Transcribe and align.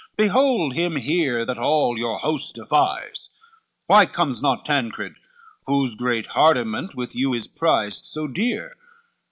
Behold 0.17 0.73
him 0.73 0.95
here 0.95 1.45
that 1.45 1.59
all 1.59 1.95
your 1.95 2.17
host 2.17 2.55
defies: 2.55 3.29
Why 3.85 4.07
comes 4.07 4.41
not 4.41 4.65
Tancred, 4.65 5.13
whose 5.67 5.93
great 5.93 6.25
hardiment, 6.33 6.95
With 6.95 7.15
you 7.15 7.35
is 7.35 7.45
prized 7.47 8.05
so 8.05 8.27
dear? 8.27 8.77